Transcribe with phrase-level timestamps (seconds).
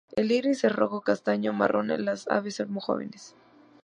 [0.15, 3.35] El iris es rojo o castaño, marrón en las aves jóvenes.